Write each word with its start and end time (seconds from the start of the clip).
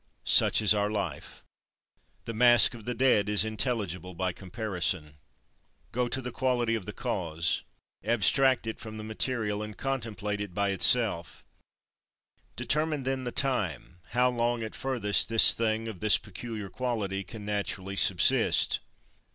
Such 0.25 0.63
is 0.63 0.73
our 0.73 0.89
life. 0.89 1.43
The 2.25 2.33
'Masque 2.33 2.73
of 2.73 2.85
the 2.85 2.95
Dead' 2.95 3.29
is 3.29 3.45
intelligible 3.45 4.15
by 4.15 4.33
comparison. 4.33 5.03
25. 5.91 5.91
Go 5.91 6.07
to 6.07 6.21
the 6.23 6.31
quality 6.31 6.73
of 6.73 6.87
the 6.87 6.91
cause; 6.91 7.61
abstract 8.03 8.65
it 8.65 8.79
from 8.79 8.97
the 8.97 9.03
material, 9.03 9.61
and 9.61 9.77
contemplate 9.77 10.41
it 10.41 10.55
by 10.55 10.69
itself. 10.69 11.43
Determine 12.55 13.03
then 13.03 13.25
the 13.25 13.31
time: 13.31 13.99
how 14.07 14.31
long, 14.31 14.63
at 14.63 14.73
furthest, 14.73 15.29
this 15.29 15.53
thing, 15.53 15.87
of 15.87 15.99
this 15.99 16.17
peculiar 16.17 16.71
quality, 16.71 17.23
can 17.23 17.45
naturally 17.45 17.95
subsist. 17.95 18.79